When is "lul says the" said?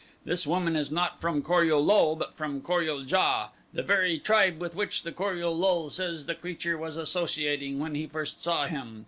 5.55-6.33